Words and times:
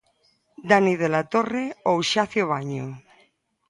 Dani 0.71 0.93
de 1.03 1.11
la 1.17 1.21
Torre 1.35 1.63
ou 1.91 1.97
Xacio 2.11 2.43
Baño. 2.53 2.85